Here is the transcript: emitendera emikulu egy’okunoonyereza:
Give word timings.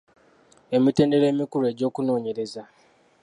emitendera 0.75 1.25
emikulu 1.33 1.65
egy’okunoonyereza: 1.71 2.63